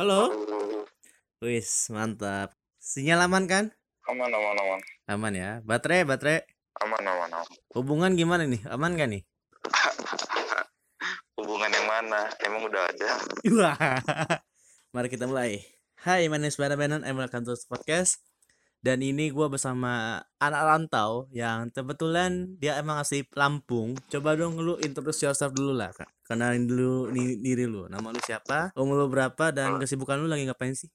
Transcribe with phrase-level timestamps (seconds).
[0.00, 0.32] Halo.
[1.44, 2.56] Wis, mantap.
[2.80, 3.68] Sinyal aman kan?
[4.08, 4.80] Aman, aman, aman.
[5.04, 5.60] Aman ya.
[5.60, 6.40] Baterai, baterai.
[6.80, 7.44] Aman, aman, aman.
[7.76, 8.64] Hubungan gimana nih?
[8.72, 9.20] Aman gak nih?
[11.36, 12.32] Hubungan yang mana?
[12.40, 13.08] Emang udah ada?
[13.52, 14.00] Wah.
[14.96, 15.68] Mari kita mulai.
[16.00, 18.24] Hai, my name is Bara Benon, and welcome to podcast.
[18.80, 24.00] Dan ini gue bersama anak rantau yang kebetulan dia emang asli Lampung.
[24.08, 26.08] Coba dong lu introduce yourself dulu lah, Kak.
[26.30, 27.90] Kenalin dulu ni- diri lu.
[27.90, 28.70] Nama lu siapa?
[28.78, 29.50] Umur lu berapa?
[29.50, 30.86] Dan kesibukan lu lagi ngapain sih?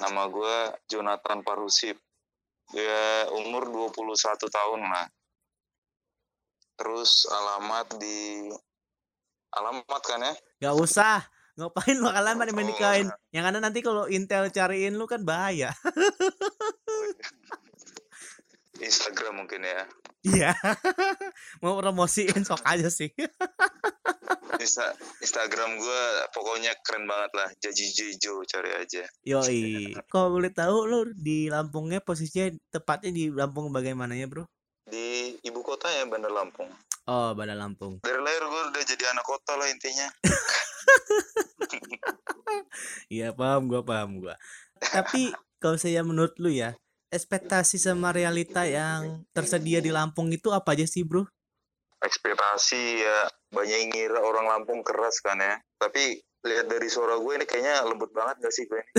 [0.00, 0.56] Nama gue
[0.88, 2.00] Jonathan Parusip.
[2.72, 3.04] Gue
[3.36, 4.00] umur 21
[4.48, 5.04] tahun lah.
[6.80, 8.48] Terus alamat di...
[9.52, 10.32] Alamat kan ya?
[10.64, 11.20] Gak usah.
[11.60, 13.08] Ngapain lu alamat yang Oh, nikahin?
[13.36, 15.76] Yang ada nanti kalau Intel cariin lu kan bahaya.
[18.80, 19.84] Instagram mungkin ya.
[20.24, 20.52] Iya.
[21.62, 23.12] Mau promosiin sok aja sih.
[24.60, 24.92] Insta
[25.24, 26.02] Instagram gue
[26.36, 27.48] pokoknya keren banget lah.
[27.62, 29.04] Jaji Jejo cari aja.
[29.24, 29.96] Yoi.
[30.12, 34.44] Kalau boleh tahu lu di Lampungnya posisinya tepatnya di Lampung bagaimana ya, Bro?
[34.88, 36.68] Di ibu kota ya Bandar Lampung.
[37.08, 38.04] Oh, Bandar Lampung.
[38.04, 40.08] Dari lahir gue udah jadi anak kota lah intinya.
[43.08, 44.34] Iya, paham gua, paham gua.
[44.80, 46.74] Tapi kalau saya menurut lu ya,
[47.12, 51.28] ekspektasi sama realita yang tersedia di Lampung itu apa aja sih, Bro?
[52.12, 53.18] Ekspektasi ya.
[53.52, 55.56] Banyak yang ngira orang Lampung keras kan ya.
[55.80, 58.92] Tapi lihat dari suara gue ini kayaknya lembut banget gak sih gue ini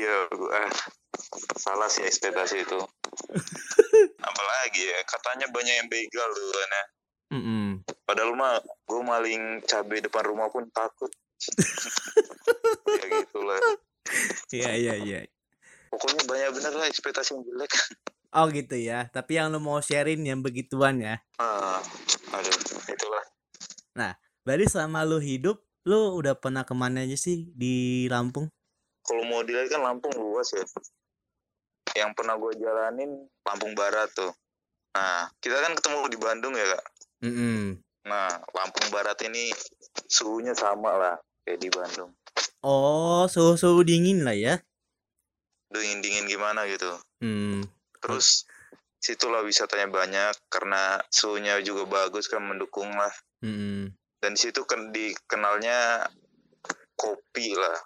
[0.00, 0.72] iya gue ah,
[1.56, 2.80] salah sih ekspektasi itu.
[4.20, 6.84] Apalagi ya katanya banyak yang begal tuh kan ya.
[7.28, 7.84] Mm-mm.
[8.08, 8.56] padahal mah
[8.88, 11.12] gue maling cabai depan rumah pun takut.
[12.88, 13.60] Ya gitulah.
[14.48, 15.20] Iya, iya, iya.
[15.92, 17.68] pokoknya banyak bener lah ekspektasi yang jelek
[18.36, 19.08] Oh gitu ya.
[19.08, 21.16] Tapi yang lu mau sharing yang begituan ya.
[21.40, 21.80] ah,
[22.34, 22.54] aduh
[22.88, 23.24] itulah
[24.48, 28.48] Berarti selama lu hidup, lu udah pernah ke mana aja sih di Lampung?
[29.04, 30.64] kalau mau dilihat kan Lampung luas ya.
[31.96, 34.32] Yang pernah gue jalanin Lampung Barat tuh.
[34.96, 36.84] Nah, kita kan ketemu di Bandung ya kak.
[37.24, 37.80] Mm-mm.
[38.08, 39.52] Nah, Lampung Barat ini
[40.08, 42.12] suhunya sama lah kayak di Bandung.
[42.64, 44.60] Oh, suhu-suhu dingin lah ya.
[45.72, 46.88] Dingin-dingin gimana gitu.
[47.20, 47.64] Hmm.
[47.98, 48.46] Terus
[48.98, 53.12] situlah wisatanya banyak karena suhunya juga bagus kan mendukung lah.
[53.44, 53.94] Mm-mm.
[54.18, 56.10] Dan di situ kan dikenalnya
[56.98, 57.78] kopi lah.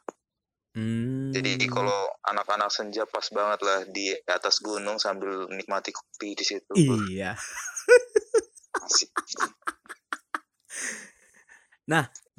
[0.73, 1.29] Hmm.
[1.37, 6.73] Jadi kalau anak-anak senja pas banget lah di atas gunung sambil nikmati kopi di situ.
[6.73, 7.37] Iya.
[8.81, 9.13] Asik.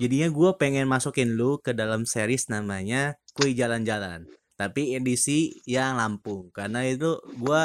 [0.04, 4.28] Jadinya gue pengen masukin lu ke dalam series namanya Kui Jalan-Jalan.
[4.70, 6.48] Tapi edisi yang Lampung.
[6.56, 7.64] Karena itu gue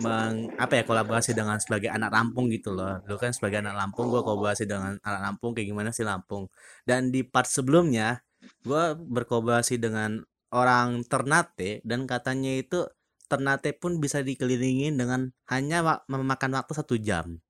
[0.00, 3.04] meng, apa ya kolaborasi dengan sebagai anak Lampung gitu loh.
[3.04, 6.48] Lu kan sebagai anak Lampung, gue kolaborasi dengan anak Lampung kayak gimana sih Lampung.
[6.88, 8.24] Dan di part sebelumnya,
[8.64, 12.88] gue berkolaborasi dengan orang Ternate dan katanya itu
[13.26, 17.40] Ternate pun bisa dikelilingin dengan hanya memakan waktu satu jam.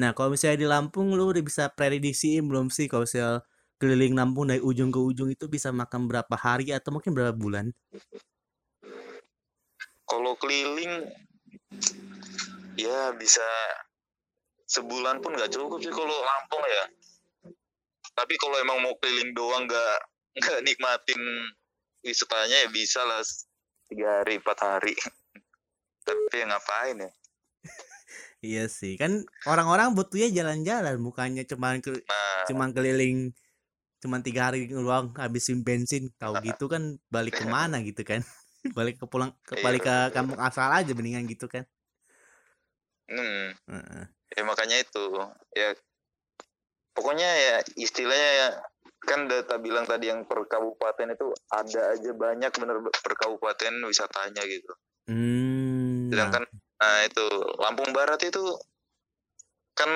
[0.00, 3.44] Nah, kalau misalnya di Lampung lu udah bisa prediksiin belum sih kalau misalnya
[3.80, 7.72] keliling Lampung dari ujung ke ujung itu bisa makan berapa hari atau mungkin berapa bulan?
[10.04, 11.08] Kalau keliling
[12.76, 13.46] ya bisa
[14.68, 16.84] sebulan pun nggak cukup sih kalau Lampung ya.
[18.12, 19.96] Tapi kalau emang mau keliling doang nggak
[20.36, 21.20] nggak nikmatin
[22.04, 23.24] wisatanya ya bisa lah
[23.88, 24.94] tiga hari empat hari.
[26.04, 27.10] Tapi ya ngapain ya?
[28.40, 33.36] Iya sih, kan orang-orang butuhnya jalan-jalan, bukannya cuman ke, Nah cuman keliling
[34.00, 38.24] cuman tiga hari doang habisin bensin, tahu gitu kan balik ke mana gitu kan?
[38.76, 41.64] balik ke pulang ke Iya, balik ke kampung asal aja mendingan gitu kan?
[43.10, 44.04] hmm, Heeh.
[44.36, 45.02] ya makanya itu
[45.56, 45.74] ya
[46.94, 48.48] pokoknya ya istilahnya ya
[49.00, 54.42] kan data bilang tadi yang per kabupaten itu ada aja banyak bener per kabupaten wisatanya
[54.44, 54.72] gitu.
[55.08, 56.12] Hmm.
[56.12, 56.44] nah, sedangkan
[56.80, 57.24] nah itu
[57.60, 58.40] Lampung Barat itu
[59.76, 59.88] kan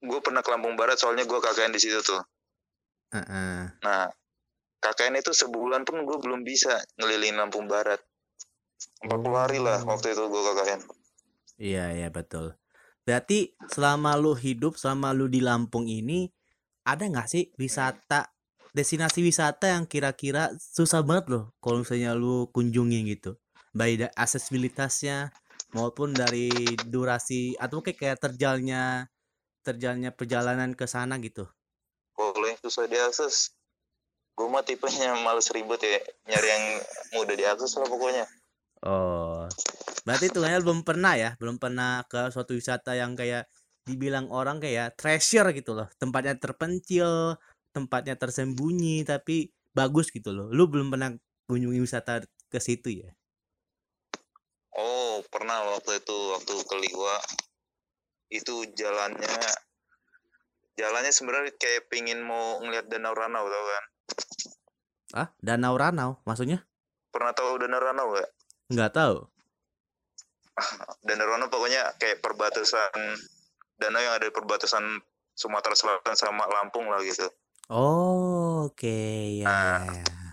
[0.00, 2.20] gue pernah ke Lampung Barat soalnya gue KKN di situ tuh
[3.14, 3.58] heeh.
[3.82, 4.06] nah
[4.80, 8.00] KKN itu sebulan pun gue belum bisa ngelilingin Lampung Barat
[9.04, 10.80] 40 hari lah waktu itu gue KKN
[11.60, 12.56] Iya, iya betul.
[13.04, 16.32] Berarti selama lu hidup, selama lu di Lampung ini,
[16.88, 18.32] ada nggak sih wisata,
[18.72, 23.36] destinasi wisata yang kira-kira susah banget loh kalau misalnya lu kunjungi gitu.
[23.76, 25.36] Baik da- aksesibilitasnya
[25.76, 26.48] maupun dari
[26.88, 29.12] durasi atau kayak kayak terjalnya
[29.60, 31.44] terjalnya perjalanan ke sana gitu.
[32.64, 33.52] Susah diakses
[34.36, 36.64] gue mah tipenya males ribet ya nyari yang
[37.18, 38.24] mudah diakses lah pokoknya
[38.80, 39.44] Oh.
[40.08, 43.44] Berarti Tuhannya belum pernah ya, belum pernah ke suatu wisata yang kayak
[43.84, 45.88] dibilang orang kayak treasure gitu loh.
[46.00, 47.36] Tempatnya terpencil,
[47.76, 50.48] tempatnya tersembunyi tapi bagus gitu loh.
[50.48, 51.12] Lu belum pernah
[51.44, 53.10] kunjungi wisata ke situ ya?
[54.72, 57.16] Oh, pernah waktu itu waktu ke Liwa.
[58.32, 59.36] Itu jalannya
[60.80, 63.84] jalannya sebenarnya kayak pingin mau ngeliat danau Ranau tau kan?
[65.10, 66.64] Ah, Danau Ranau maksudnya?
[67.12, 68.30] Pernah tahu danau Ranau gak?
[68.72, 69.16] Nggak tahu.
[71.06, 73.20] Danau Ranau pokoknya kayak perbatasan
[73.80, 75.00] danau yang ada di perbatasan
[75.36, 77.28] Sumatera Selatan sama Lampung lah gitu.
[77.72, 79.00] Oh, oke
[79.40, 79.46] ya.
[79.48, 79.84] Nah.
[79.88, 80.28] ya, ya.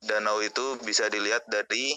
[0.00, 1.92] Danau itu bisa dilihat dari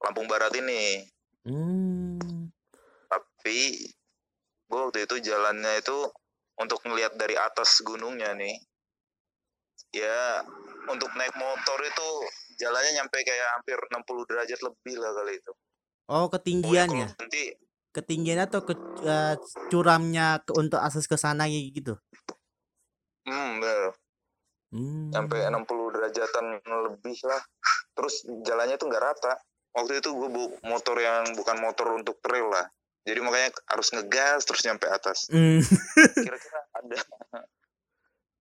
[0.00, 1.04] Lampung Barat ini.
[1.44, 2.48] Hmm.
[3.06, 3.86] Tapi
[4.66, 5.96] gue waktu itu jalannya itu
[6.58, 8.56] untuk ngelihat dari atas gunungnya nih.
[9.94, 10.42] Ya,
[10.90, 12.08] untuk naik motor itu
[12.58, 15.52] jalannya nyampe kayak hampir 60 derajat lebih lah kali itu.
[16.06, 17.06] Oh, ketinggiannya.
[17.12, 17.42] kalau nanti
[17.96, 18.76] Ketinggian atau ke,
[19.08, 19.40] eh,
[19.72, 21.96] curamnya ke, untuk akses ke sana gitu.
[23.24, 23.96] hmm, bener.
[24.66, 25.08] Hmm.
[25.14, 27.40] sampai 60 derajatan lebih lah.
[27.96, 29.40] Terus jalannya tuh nggak rata.
[29.72, 32.68] Waktu itu gue bawa motor yang bukan motor untuk trail lah.
[33.06, 35.30] Jadi makanya harus ngegas terus nyampe atas.
[35.30, 35.62] Hmm.
[36.26, 36.98] Kira-kira ada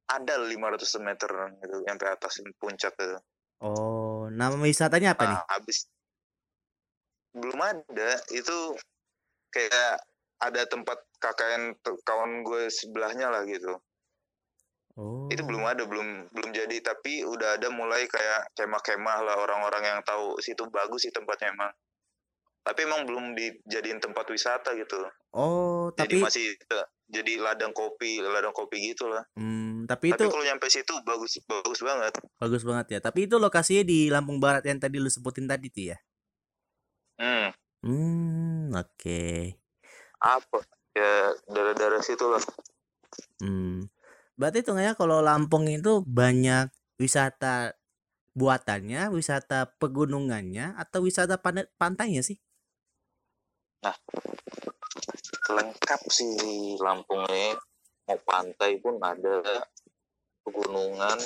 [0.06, 1.32] ada 500 meter
[1.62, 3.18] gitu nyampe atas puncak gitu.
[3.62, 5.38] Oh, nama wisatanya apa nih?
[5.38, 5.88] Nah, habis
[7.36, 8.58] belum ada itu
[9.54, 10.02] kayak
[10.40, 13.80] ada tempat KKN kawan gue sebelahnya lah gitu.
[14.96, 15.28] Oh.
[15.28, 20.00] Itu belum ada, belum belum jadi tapi udah ada mulai kayak kemah-kemah lah orang-orang yang
[20.08, 21.74] tahu situ bagus sih tempatnya emang.
[22.66, 24.98] Tapi emang belum dijadiin tempat wisata gitu.
[25.38, 29.22] Oh, Jadi tapi masih te- jadi ladang kopi, ladang kopi gitu lah.
[29.38, 32.14] hmm, tapi itu Tapi kalau nyampe situ bagus bagus banget.
[32.42, 33.00] bagus banget ya.
[33.06, 35.98] Tapi itu lokasinya di Lampung Barat yang tadi lu sebutin tadi tuh ya.
[37.22, 37.54] Hmm,
[37.86, 39.22] Hmm, oke.
[40.26, 40.60] apa?
[40.98, 42.42] Ya daerah-daerah situ lah.
[43.44, 43.86] Hmm.
[44.40, 47.78] Berarti itu kalau Lampung itu banyak wisata
[48.36, 52.42] buatannya, wisata pegunungannya, atau wisata pan- pantainya sih?
[55.48, 56.34] Lengkap sih
[56.78, 57.54] Lampung ini
[58.06, 59.42] mau pantai pun ada
[60.42, 61.18] pegunungan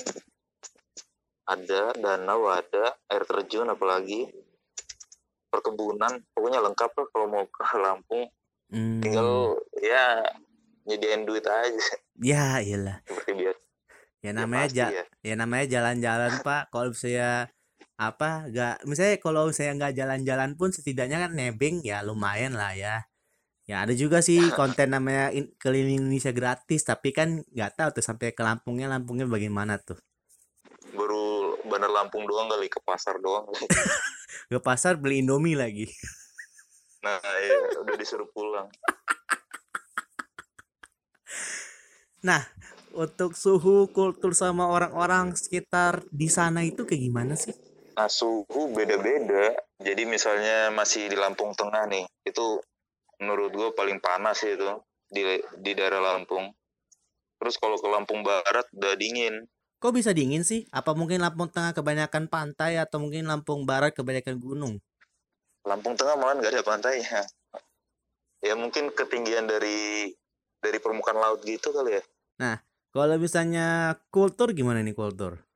[1.45, 4.29] ada danau ada air terjun apalagi
[5.45, 8.25] perkebunan pokoknya lengkap lah kalau mau ke Lampung
[8.69, 9.01] Hmm.
[9.01, 10.21] tinggal ya
[10.85, 13.01] nyediain duit aja Ya, iyalah.
[13.01, 13.61] seperti biasa
[14.21, 15.06] Ya Ya namanya pasti ja- ya.
[15.23, 16.69] ya namanya jalan-jalan, Pak.
[16.69, 17.50] Kalau saya
[17.99, 23.03] apa nggak misalnya kalau saya nggak jalan-jalan pun setidaknya kan nebeng ya lumayan lah ya.
[23.67, 28.03] Ya ada juga sih konten namanya in- keliling Indonesia gratis, tapi kan nggak tahu tuh
[28.07, 29.99] sampai ke Lampungnya, Lampungnya bagaimana tuh.
[30.95, 33.45] baru Bandar Lampung doang kali ke pasar doang.
[34.49, 35.85] Ke pasar beli Indomie lagi.
[37.05, 38.67] nah iya udah disuruh pulang
[42.99, 47.69] Untuk suhu kultur sama orang-orang sekitar di sana itu kayak gimana sih?
[47.99, 49.59] Nah, suhu beda-beda.
[49.83, 52.63] Jadi misalnya masih di Lampung Tengah nih, itu
[53.19, 54.71] menurut gue paling panas sih itu
[55.11, 55.27] di
[55.59, 56.47] di daerah Lampung.
[57.43, 59.43] Terus kalau ke Lampung Barat udah dingin.
[59.83, 60.63] Kok bisa dingin sih?
[60.71, 64.79] Apa mungkin Lampung Tengah kebanyakan pantai atau mungkin Lampung Barat kebanyakan gunung?
[65.68, 67.27] Lampung Tengah malah nggak ada pantainya.
[68.39, 70.15] Ya mungkin ketinggian dari
[70.63, 72.03] dari permukaan laut gitu kali ya.
[72.95, 75.48] Kalau misalnya kultur gimana nih kultur?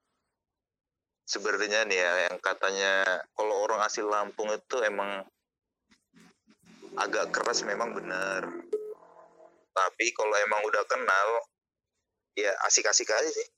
[1.23, 5.23] Sebenarnya nih ya yang katanya kalau orang asli Lampung itu emang
[6.99, 8.43] agak keras memang benar.
[9.73, 11.29] Tapi kalau emang udah kenal
[12.37, 13.49] ya asik-asik aja sih.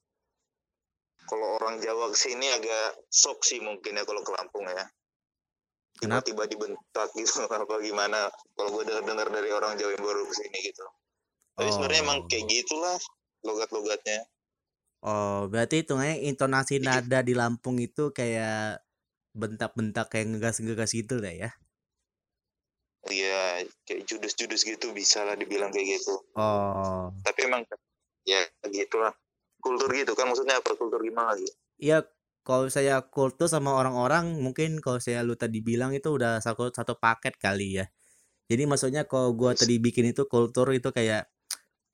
[1.25, 4.85] Kalau orang Jawa ke sini agak shock sih mungkin ya kalau ke Lampung ya.
[5.95, 6.27] Kenapa?
[6.27, 8.29] Tiba-tiba dibentak gitu apa gimana.
[8.53, 10.85] Kalau gue dengar dari orang Jawa yang baru ke sini gitu.
[11.55, 12.27] Tapi sebenarnya emang Oh.
[12.27, 12.97] kayak gitulah
[13.47, 14.27] logat-logatnya.
[15.05, 18.81] Oh, berarti hitungannya intonasi nada di Lampung itu kayak
[19.37, 21.49] bentak-bentak kayak ngegas-ngegas gitu lah ya.
[23.05, 26.25] Iya, kayak judes-judes gitu bisa lah dibilang kayak gitu.
[26.33, 27.13] Oh.
[27.21, 27.61] Tapi emang
[28.25, 29.13] ya gitulah.
[29.61, 31.45] Kultur gitu kan maksudnya apa kultur gimana lagi?
[31.77, 32.01] Iya,
[32.41, 36.97] kalau saya kultur sama orang-orang mungkin kalau saya lu tadi bilang itu udah satu satu
[36.97, 37.85] paket kali ya.
[38.49, 41.29] Jadi maksudnya kalau gua tadi bikin itu kultur itu kayak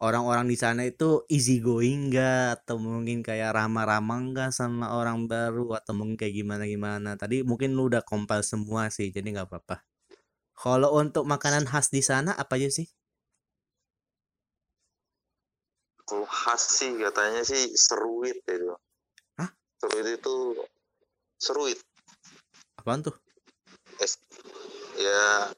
[0.02, 5.78] orang-orang di sana itu easy going enggak atau mungkin kayak ramah-ramah enggak sama orang baru
[5.78, 7.14] atau mungkin kayak gimana-gimana.
[7.22, 9.86] Tadi mungkin lu udah compile semua sih, jadi nggak apa-apa.
[10.58, 12.90] Kalau untuk makanan khas di sana apa aja sih?
[16.02, 18.74] Kalau khas sih katanya sih seruit itu.
[19.38, 19.50] Hah?
[19.78, 20.36] Seruit itu
[21.38, 21.80] seruit.
[22.82, 23.14] Apaan tuh?
[24.02, 24.18] Es,
[24.98, 25.54] ya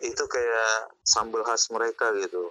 [0.00, 2.48] itu kayak sambal khas mereka gitu.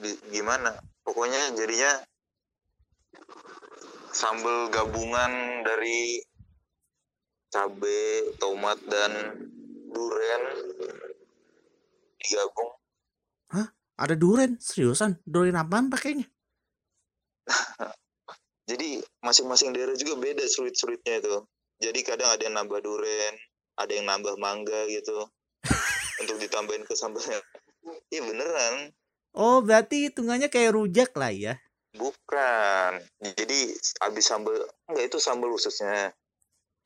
[0.00, 0.72] Di- gimana?
[1.04, 2.00] Pokoknya jadinya
[4.10, 6.18] sambal gabungan dari
[7.52, 9.12] cabe tomat dan
[9.92, 10.42] duren
[12.20, 12.70] digabung.
[14.00, 15.20] Ada duren, seriusan?
[15.28, 16.24] Duren apaan pakainya?
[18.70, 21.44] jadi masing-masing daerah juga beda sulit-sulitnya itu.
[21.84, 23.36] Jadi kadang ada yang nambah duren
[23.76, 25.28] ada yang nambah mangga gitu.
[26.24, 27.44] Untuk ditambahin ke sambalnya
[28.12, 28.92] iya beneran
[29.32, 31.54] Oh, berarti hitungannya kayak rujak lah ya.
[31.90, 34.54] bukan jadi habis sambal
[34.86, 36.14] enggak itu sambal khususnya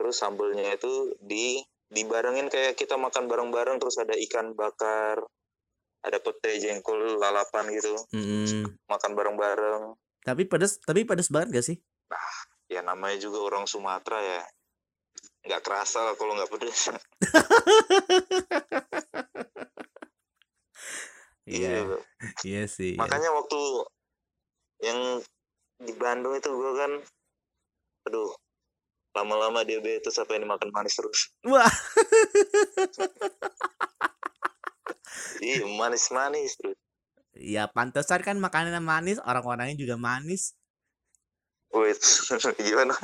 [0.00, 1.60] terus sambalnya itu di
[1.92, 5.20] dibarengin kayak kita makan bareng-bareng terus ada ikan bakar
[6.00, 8.64] ada pete jengkol lalapan gitu Mm-mm.
[8.88, 9.92] makan bareng-bareng
[10.24, 11.76] Tapi pedes, tapi pedes banget gak sih?
[12.64, 14.40] ya namanya juga orang Sumatera ya
[15.44, 16.88] nggak kerasa lah kalau nggak pedes
[21.44, 22.00] Iya,
[22.40, 22.96] iya sih.
[22.96, 23.00] iya.
[23.00, 23.60] makanya waktu
[24.80, 25.20] yang
[25.84, 26.92] di Bandung itu gue kan
[28.08, 28.32] aduh
[29.14, 31.70] lama-lama diabetes apa yang dimakan manis terus Wah,
[35.44, 36.78] iya manis-manis terus
[37.34, 40.54] ya pantesan kan makanan manis, orang-orangnya juga manis.
[41.74, 41.98] wait
[42.66, 42.94] gimana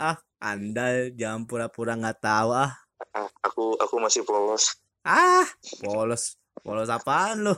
[0.00, 2.72] ah, Anda jangan pura-pura nggak tahu ah.
[3.12, 5.46] Ah, aku aku masih polos Ah,
[5.82, 6.38] polos.
[6.62, 7.54] Polos apaan lu?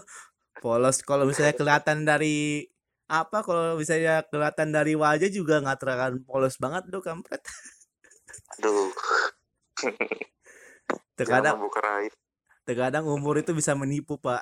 [0.65, 2.65] Polos kalau misalnya kelihatan dari
[3.05, 7.45] apa kalau misalnya kelihatan dari wajah juga nggak terlalu polos banget lu kampret.
[8.57, 8.91] aduh
[11.15, 11.61] Terkadang
[12.65, 14.41] terkadang umur itu bisa menipu, Pak.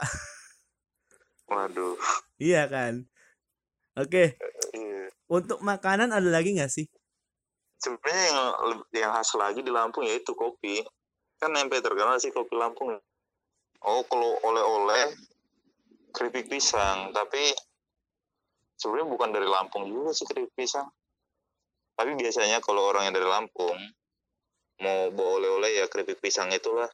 [1.50, 1.98] waduh
[2.38, 3.04] Iya kan?
[3.98, 4.40] Oke,
[4.72, 5.10] iya.
[5.28, 6.86] untuk makanan ada lagi nggak sih?
[7.82, 8.38] sebenarnya yang
[8.94, 10.86] yang khas lagi di Lampung yaitu kopi
[11.42, 12.94] kan sampai terkenal sih kopi Lampung
[13.82, 15.10] oh kalau oleh-oleh
[16.14, 17.10] keripik pisang.
[17.10, 17.50] Tapi
[18.78, 20.86] sebenarnya bukan dari Lampung juga sih keripik pisang.
[21.98, 23.76] Tapi biasanya kalau orang yang dari Lampung
[24.82, 26.88] mau bawa oleh-oleh ya keripik pisang itulah.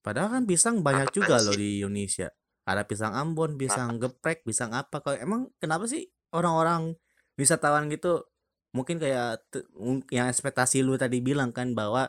[0.00, 2.32] Padahal kan pisang banyak Apa juga loh di Indonesia.
[2.64, 5.02] Ada pisang Ambon, pisang geprek, pisang apa.
[5.02, 6.96] Kalau emang kenapa sih orang-orang
[7.36, 8.24] wisatawan gitu
[8.70, 9.42] mungkin kayak
[10.14, 12.06] yang ekspektasi lu tadi bilang kan bahwa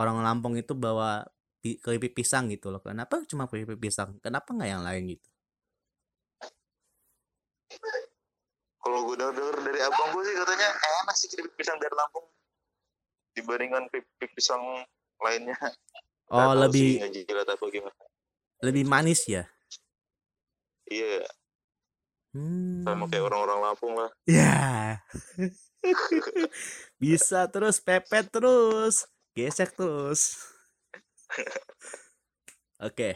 [0.00, 1.28] orang Lampung itu bawa
[1.60, 2.80] pi- keripik pisang gitu loh.
[2.80, 4.16] Kenapa cuma keripik pisang?
[4.18, 5.28] Kenapa nggak yang lain gitu?
[8.80, 12.26] kalau gue denger dari abang gue sih katanya enak sih keripik pisang dari Lampung
[13.36, 14.60] dibandingkan keripik pisang
[15.20, 15.54] lainnya
[16.30, 17.22] Oh, lebih sih
[17.70, 18.02] gimana
[18.64, 19.44] lebih manis ya.
[20.88, 21.22] iya
[22.30, 22.86] Hmm.
[22.86, 25.02] sama kayak orang-orang Lampung lah Ya.
[27.02, 29.02] Bisa terus pepet terus,
[29.36, 30.20] gesek terus.
[32.80, 33.10] Oke.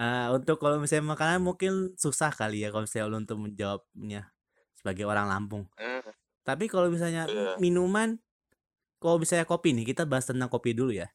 [0.00, 4.32] eh, untuk kalau misalnya makanan mungkin susah kali ya kalau misalnya lu untuk menjawabnya
[4.78, 5.64] sebagai orang Lampung.
[5.76, 6.12] Hmm,
[6.46, 7.56] Tapi kalau misalnya Iya.
[7.60, 8.18] minuman,
[9.02, 11.08] kalau misalnya kopi nih, kita bahas tentang kopi dulu ya.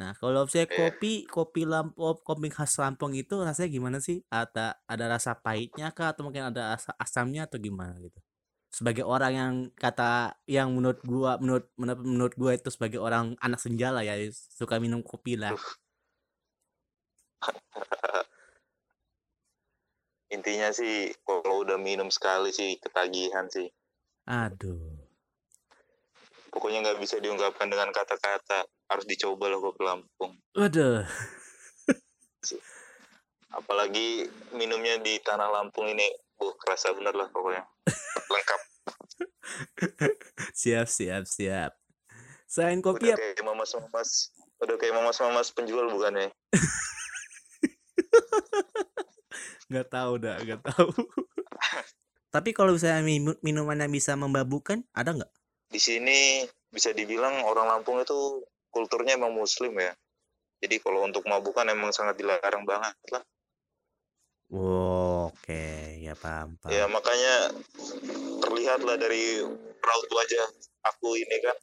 [0.00, 0.76] Nah, kalau misalnya Iya.
[0.78, 4.24] kopi, kopi Lampung, kopi khas Lampung itu rasanya gimana sih?
[4.32, 8.20] Ada ada rasa pahitnya kah atau mungkin ada asa- asamnya atau gimana gitu?
[8.74, 13.62] Sebagai orang yang kata yang menurut gua menurut menurut, menurut gua itu sebagai orang anak
[13.62, 15.54] senja lah ya, suka minum kopi lah.
[20.34, 23.70] intinya sih kalau udah minum sekali sih ketagihan sih
[24.26, 24.98] Aduh.
[26.50, 31.06] pokoknya nggak bisa diungkapkan dengan kata-kata harus dicoba loh kopi Lampung Waduh.
[33.54, 34.26] apalagi
[34.58, 37.62] minumnya di tanah Lampung ini buh kerasa bener lah pokoknya
[40.60, 41.72] Siap, siap, siap.
[42.48, 44.30] Selain kopi udah ya, kayak mamas-mamas
[44.62, 46.30] udah kayak mamas-mamas penjual bukan ya
[49.68, 50.90] nggak tahu dah, nggak tahu.
[52.34, 55.32] Tapi kalau misalnya minu- minuman yang bisa memabukkan, ada nggak?
[55.74, 59.90] di sini bisa dibilang orang Lampung itu kulturnya emang muslim ya
[60.62, 63.26] jadi kalau untuk mabukan emang sangat dilarang banget lah
[64.52, 66.72] Oke, ya paham, paham.
[66.72, 67.34] ya makanya
[68.44, 69.40] terlihat lah dari
[69.80, 70.46] raut wajah
[70.84, 71.56] aku ini kan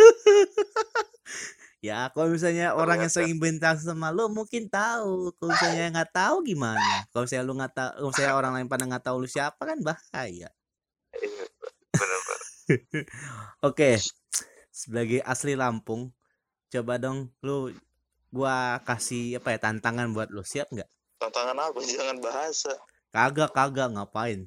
[1.80, 5.32] Ya, kalau misalnya orang yang sering bintang sama lu mungkin tahu.
[5.40, 7.08] Kalau misalnya nggak tahu gimana?
[7.08, 9.80] Kalau misalnya lu nggak tahu, kalau misalnya orang lain pada nggak tahu lu siapa kan
[9.80, 10.52] bahaya.
[11.16, 11.44] Iya,
[13.68, 13.96] Oke,
[14.68, 16.12] sebagai asli Lampung,
[16.68, 17.72] coba dong lu
[18.28, 20.44] gua kasih apa ya tantangan buat lu.
[20.44, 20.90] Siap nggak?
[21.20, 22.72] Tantangan apa jangan bahasa
[23.10, 24.46] Kagak, kagak ngapain.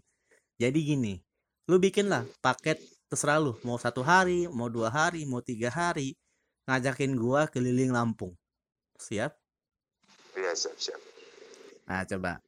[0.56, 1.20] Jadi gini,
[1.68, 2.80] lu bikin lah paket
[3.12, 3.60] terserah lu.
[3.60, 6.16] Mau satu hari, mau dua hari, mau tiga hari.
[6.64, 8.32] Ngajakin gua keliling Lampung.
[8.96, 9.36] Siap?
[10.34, 11.02] ya siap siap
[11.84, 12.40] Nah, coba.